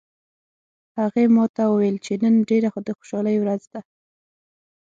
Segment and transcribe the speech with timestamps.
[0.99, 3.81] هغې ما ته وویل چې نن ډیره د خوشحالي ورځ ده